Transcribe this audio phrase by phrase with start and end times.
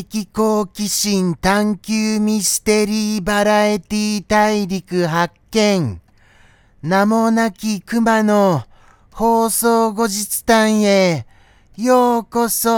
[0.00, 6.00] 的好奇心探求ミステリーバラエティ大陸発見。
[6.82, 8.62] 名もなき熊の
[9.12, 11.26] 放送後日談へ
[11.76, 12.70] ようこそ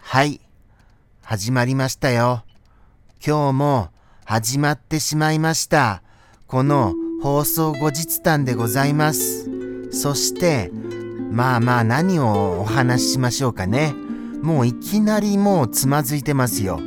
[0.00, 0.40] はい。
[1.22, 2.44] 始まりましたよ。
[3.26, 3.88] 今日も
[4.24, 6.02] 始まってしまいました。
[6.46, 9.50] この放送後日談でございます。
[9.90, 10.70] そして、
[11.30, 13.94] まあまあ何をお話ししましょうかね。
[14.42, 16.80] もういきなりもうつまずいてますよ。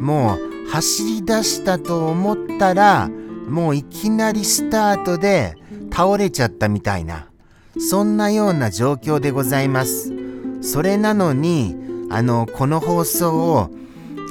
[0.00, 3.08] もう走り出したと思ったら、
[3.48, 5.56] もういきなりスタートで
[5.92, 7.28] 倒れちゃったみたいな、
[7.78, 10.12] そんなような状況でございます。
[10.62, 11.76] それなのに、
[12.10, 13.70] あの、この放送を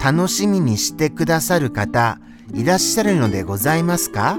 [0.03, 2.19] 楽しみにしてくださる方、
[2.53, 4.37] いらっしゃるのでございますか？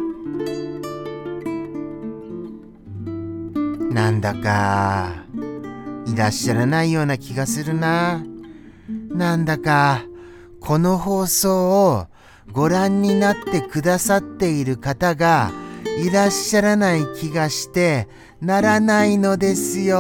[3.95, 5.25] なんだか、
[6.05, 8.25] いらっしゃらないような気がするな。
[9.11, 10.03] なんだか、
[10.59, 12.09] この放送を
[12.51, 15.53] ご覧になってくださっている方が
[16.03, 18.09] いらっしゃらない気がして
[18.41, 19.97] ならないのですよ。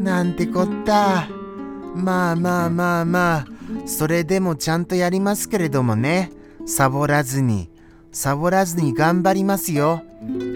[0.00, 1.28] なんてこった。
[1.94, 3.46] まあまあまあまあ、
[3.84, 6.32] それでもちゃんとやりますけれどもね。
[6.64, 7.68] サボらずに、
[8.12, 10.00] サボらずに頑張りますよ。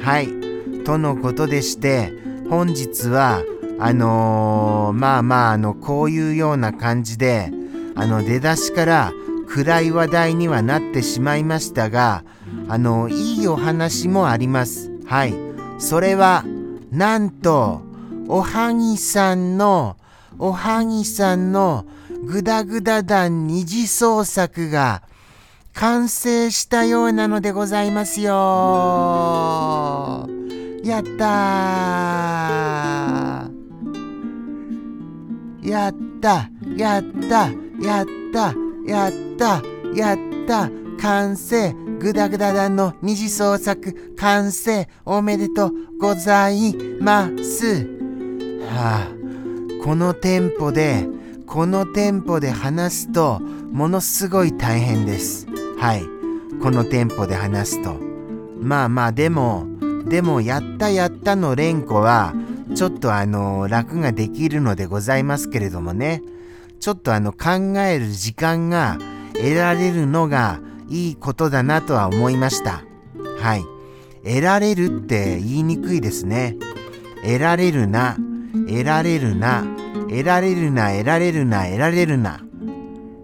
[0.01, 0.52] はい。
[0.85, 2.13] とのことでして、
[2.49, 3.43] 本日は、
[3.79, 7.51] あのー、まあまあ、あの、こういうような感じで、
[7.95, 9.13] あの、出だしから
[9.49, 12.25] 暗い話題にはなってしまいましたが、
[12.69, 14.91] あの、いいお話もあります。
[15.07, 15.35] はい。
[15.79, 16.45] それは、
[16.91, 17.83] なんと、
[18.29, 19.97] おはぎさんの、
[20.39, 21.85] おはぎさんの
[22.25, 25.03] グダグダ団二次創作が
[25.75, 28.33] 完成したようなのでございますよ。
[30.83, 31.23] やった
[35.63, 36.51] やった。
[36.77, 37.51] やった。
[37.81, 38.53] やった。
[38.85, 39.63] やった。
[39.95, 40.71] やった。
[41.01, 41.73] 完成。
[42.01, 44.15] グダグダ団の二次創作。
[44.17, 44.89] 完成。
[45.05, 47.87] おめでとうございます。
[48.67, 49.85] はあ。
[49.85, 51.07] このテンポで
[51.47, 55.47] このテンポで話すとものすごい大変です。
[55.79, 56.03] はい。
[56.61, 58.01] このテンポで話すと。
[58.61, 59.72] まあまあでも
[60.07, 62.35] でもやったやったの連呼は
[62.75, 66.23] ちょっとあの楽ができるのでございますけれどもね。
[66.81, 68.99] ちょっとあの考える時間が
[69.35, 72.83] 得られるのがいいことだなとは思いました。
[73.39, 73.65] はい。
[74.25, 76.57] 得られるって言いにくいですね。
[77.23, 78.17] 得られるな。
[78.69, 79.65] 得られるな。
[80.09, 80.91] 得られるな。
[80.91, 81.65] 得られるな。
[81.67, 82.41] 得られるな。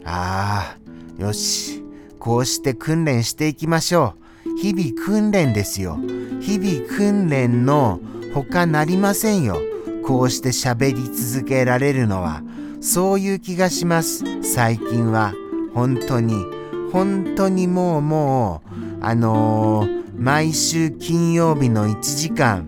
[0.05, 0.77] あ
[1.19, 1.83] あよし。
[2.21, 4.28] こうして訓練していきましょう。
[4.61, 5.99] 日々訓練ですよ。
[6.41, 8.01] 日々訓練の
[8.35, 9.61] 他なりませんよ。
[10.05, 12.43] こうして喋り続けられるのは。
[12.81, 14.25] そういう気がします。
[14.43, 15.33] 最近は。
[15.75, 16.45] 本当に。
[16.93, 22.67] 本当にもうもう、あのー、毎週金曜日の1時間、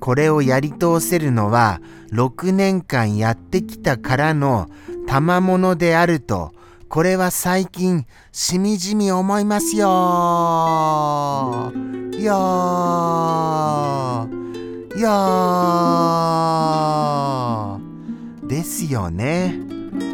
[0.00, 1.80] これをやり通せるのは、
[2.12, 4.68] 6年間やってきたからの
[5.06, 6.52] 賜物であると、
[6.92, 11.72] これは最近しみじみ思いますよ。
[12.18, 12.28] よ
[15.00, 15.08] よ
[18.46, 19.58] ですよね。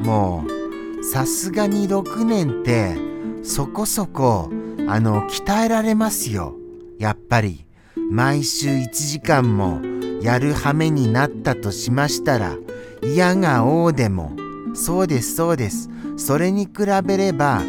[0.05, 2.94] もうさすがに6年って
[3.43, 4.49] そこそこ
[4.87, 6.55] あの鍛えられますよ。
[7.00, 7.67] やっぱり。
[8.12, 9.81] 毎週1時間も
[10.23, 12.55] やる羽目になったとしましたら
[13.03, 14.31] 嫌が王でも。
[14.75, 15.91] そうですそうです。
[16.19, 16.73] それに比
[17.05, 17.62] べれば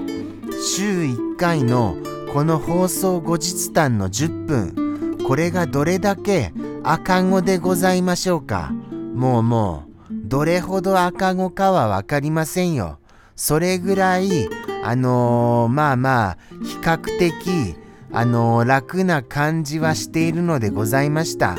[0.62, 1.96] 週1回の
[2.34, 6.51] この放送後日談の10分これがどれだけ
[6.84, 8.72] 赤子でございましょうか。
[9.13, 12.98] もうもうどれほど赤子かは分かりませんよ。
[13.36, 14.50] それぐらい
[14.84, 17.75] あのー、まあまあ比較的
[18.12, 21.57] あのー、楽な感じはしているのでございました。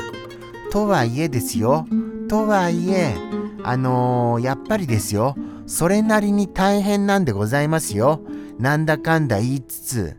[0.71, 1.87] とはいえですよ。
[2.27, 3.15] とはいえ
[3.63, 5.35] あのー、やっぱりですよ。
[5.71, 8.19] それなりに大変なんでございますよ。
[8.59, 10.17] なんだかんだ言いつつ、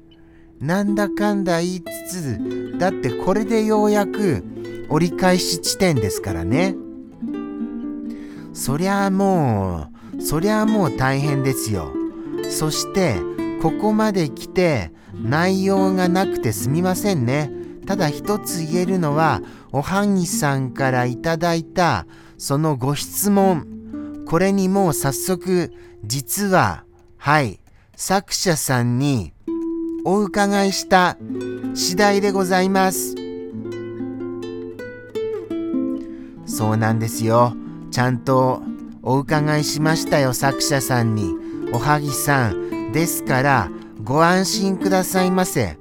[0.61, 4.43] なんだかんだ言いつつ、だってこれでようやく
[4.89, 6.75] 折り返し地点ですからね。
[8.55, 11.93] そりゃあもう、そりゃあもう大変ですよ。
[12.49, 13.17] そして、
[13.61, 17.51] ここまで来て内容がなくてすみませんね。
[17.87, 22.07] ただ一つ言えるのは、おはぎさんからいただいた
[22.39, 23.72] そのご質問。
[24.33, 25.75] これにもう早速、
[26.05, 26.85] 実は、
[27.19, 27.61] はい、
[27.95, 29.35] 作者さんに
[30.07, 31.19] お伺いした
[31.75, 33.15] 次第でございます。
[36.47, 37.55] そうなんですよ。
[37.91, 38.63] ちゃんと
[39.03, 41.35] お伺いしましたよ、作者さんに。
[41.75, 42.93] おはぎさん。
[42.93, 43.71] ですから、
[44.03, 45.77] ご安心くださいませ。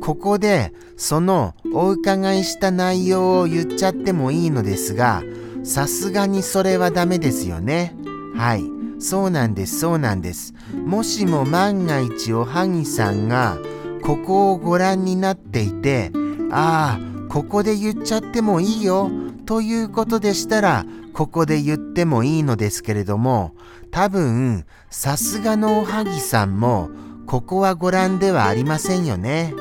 [0.00, 5.24] ここで、そのお伺いした内容を言っちゃってもいいのですが、
[5.68, 7.94] さすがにそれはダメですよね。
[8.34, 8.64] はい。
[9.00, 10.54] そうなんです、そうなんです。
[10.86, 13.58] もしも万が一おはぎさんが、
[14.02, 16.10] ここをご覧になっていて、
[16.50, 19.10] ああ、ここで言っちゃってもいいよ、
[19.44, 23.52] ということでしたら、ここで言ってもいいのですけれども、
[23.90, 26.88] 多分、さすがのおはぎさんも、
[27.26, 29.52] ここはご覧ではありませんよね。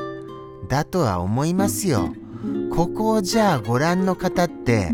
[0.69, 2.13] だとは思いますよ。
[2.73, 4.93] ここをじゃあご覧の方って、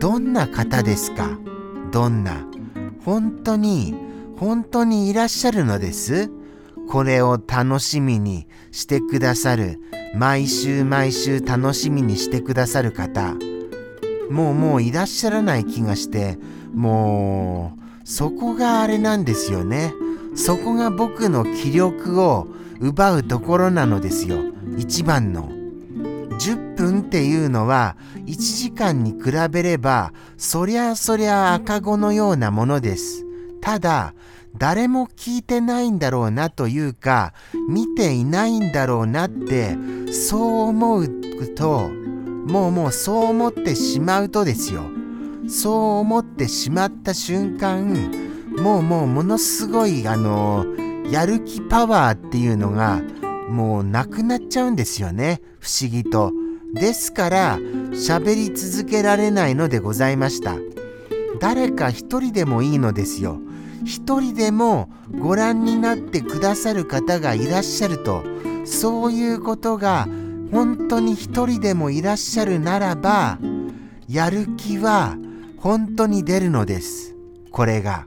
[0.00, 1.38] どんな方ですか？
[1.92, 2.46] どんな？
[3.04, 3.94] 本当に、
[4.38, 6.30] 本当にいらっしゃるのです？
[6.88, 9.78] これを楽しみにしてくださる、
[10.16, 13.34] 毎週毎週楽しみにしてくださる方。
[14.30, 16.38] もうもういらっしゃらない気がして、
[16.72, 19.92] もう、そこがあれなんですよね。
[20.34, 22.48] そこが僕の気力を
[22.80, 24.38] 奪うところなのですよ。
[24.78, 25.50] 一番の。
[26.30, 27.96] 10分っていうのは
[28.26, 33.24] 1時間に比べればそりゃそりゃ赤子のようなものです。
[33.60, 34.14] ただ
[34.56, 37.34] 誰も聞いてないんだろうなというか
[37.68, 39.76] 見ていないんだろうなって
[40.12, 41.08] そう思う
[41.54, 41.88] と
[42.46, 44.82] もうもうそう思ってしまうとですよ。
[45.48, 48.10] そう思ってしまった瞬間、
[48.56, 50.64] もうもうものすごいあの、
[51.10, 53.00] やる気パワーっていうのが
[53.50, 55.42] もうなくなっちゃうんですよね。
[55.58, 56.32] 不思議と。
[56.72, 60.56] ですから喋り続けられないのでございました。
[61.40, 63.40] 誰か一人でもいいのですよ。
[63.84, 68.22] 一人でもご覧になってくださる方がいらっしゃると、
[68.64, 70.06] そういうことが
[70.52, 73.38] 本当に一人でもいらっしゃるならば、
[74.08, 75.16] やる気は
[75.56, 77.16] 本当に出るのです。
[77.50, 78.06] これが。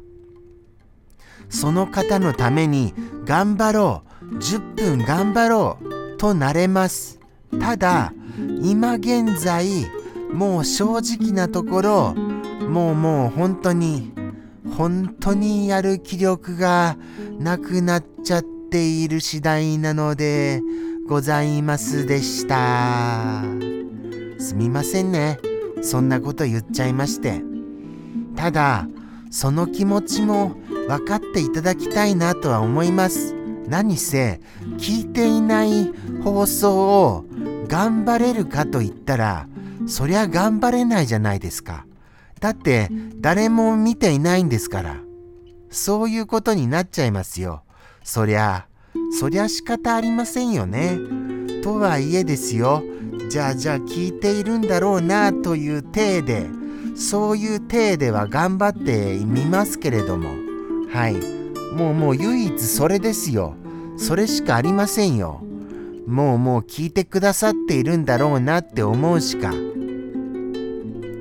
[1.50, 2.94] その方のために
[3.26, 7.20] 頑張ろう、10分頑張ろうとなれます。
[7.60, 8.14] ただ、
[8.62, 9.88] 今現在、
[10.34, 12.16] もう正直なところ、
[12.70, 14.14] もうもう本当に、
[14.78, 16.98] 本当にやる気力が
[17.40, 20.62] なくなっちゃっている次第なので、
[21.08, 23.44] ございますでした。
[24.40, 25.40] すみませんね。
[25.82, 27.42] そんなこと言っちゃいまして。
[28.36, 28.88] ただ、
[29.30, 30.56] その気持ちも
[30.88, 33.36] 分かっていただきたいなとは思います。
[33.74, 34.40] 何せ、
[34.78, 35.92] 聞いていない
[36.24, 37.26] 放送を
[37.68, 39.48] 頑張れるかと言ったら、
[39.88, 41.88] そりゃ頑張れないじゃないですか。
[42.40, 44.98] だって、誰も見ていないんですから。
[45.72, 47.64] そういうことになっちゃいますよ。
[48.04, 48.68] そりゃ、
[49.20, 51.00] そりゃ仕方ありませんよね。
[51.64, 52.84] とはいえですよ。
[53.28, 56.46] じゃあじゃあ聞いているんだろうなという体で、
[56.96, 60.30] そういう体では頑張ってみますけれども。
[60.92, 61.16] はい。
[61.74, 63.56] もうもう唯一それですよ。
[63.98, 65.42] それしかありませんよ。
[66.08, 69.54] もうもう聞いてくださっているんだろうなって思うしか。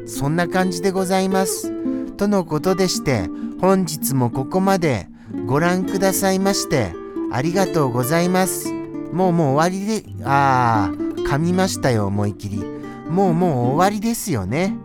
[0.07, 1.73] そんな感じでございます。
[2.17, 3.29] とのことでして、
[3.61, 5.09] 本日もここまで
[5.47, 6.93] ご覧くださいまして、
[7.31, 8.73] ありがとうございます。
[9.12, 10.95] もうもう終わりで、ああ、
[11.29, 12.64] 噛みましたよ、思い切り。
[13.09, 14.76] もうもう終わりですよね。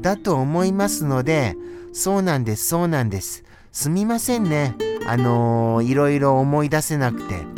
[0.00, 1.56] だと思いますので、
[1.92, 3.44] そうなんです、そうなんです。
[3.72, 4.76] すみませんね。
[5.06, 7.54] あのー、いろいろ思い出せなくて。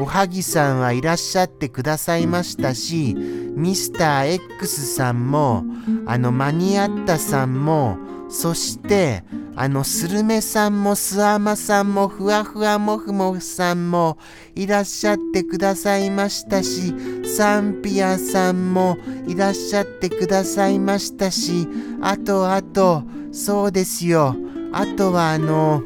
[0.00, 5.64] おはぎさんはいらっしゃってくださいましたし、ミスター X さんも、
[6.06, 7.98] あの、間に合ったさんも、
[8.30, 9.22] そして、
[9.54, 14.16] あの、スルメさんもスアマさんもふわふわもふもふさんも
[14.54, 16.94] いらっしゃってくださいましたし、
[17.36, 18.96] サンピアさんも
[19.28, 21.68] いらっしゃってくださいましたし、
[22.00, 24.34] あとあと、そうですよ。
[24.72, 25.82] あとはあの、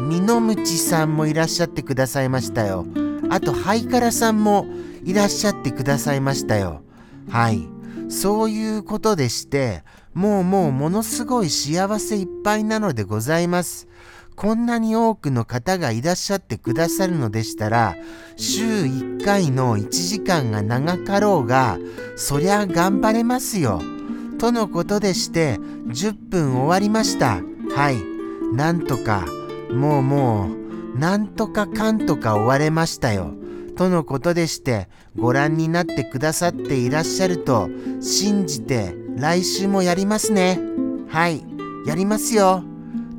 [0.00, 2.86] ミノムチさんもいらっしゃってくださいましたよ。
[3.30, 4.66] あと、ハイカラさんも
[5.04, 6.82] いらっしゃってくださいましたよ。
[7.28, 7.66] はい。
[8.08, 9.82] そういうことでして、
[10.14, 13.88] もうもうものすごい幸せいっぱいなのでございます。
[14.36, 17.96] こんなに多くの方がいらっしゃってくださるのでしたら、
[18.36, 21.78] 週1回の1時間が長かろうが、
[22.16, 23.80] そりゃ頑張れますよ。
[24.38, 25.54] とのことでして、
[25.88, 27.40] 10分終わりました。
[27.74, 27.96] はい。
[28.54, 29.26] なんとか、
[29.70, 30.48] もうも
[30.94, 33.34] う、なんとかかんとか終われましたよ。
[33.76, 37.68] とのことでして、ご覧になってくださっていらっしゃると
[38.00, 40.58] 信じて来週もやりますね。
[41.08, 41.44] はい、
[41.86, 42.64] やりますよ。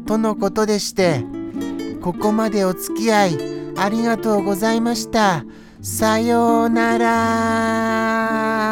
[0.06, 1.24] とのことでして、
[2.01, 3.38] ここまでお付き合い
[3.75, 5.46] ありがとうございました。
[5.82, 8.68] さようなら。